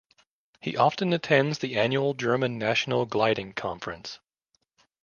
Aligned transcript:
He 0.59 0.75
often 0.75 1.13
attends 1.13 1.59
the 1.59 1.77
annual 1.77 2.15
German 2.15 2.57
national 2.57 3.05
gliding 3.05 3.53
conference. 3.53 4.17